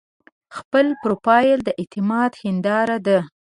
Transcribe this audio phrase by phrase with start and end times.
[0.57, 3.19] خپل پروفایل د اعتماد هنداره ده.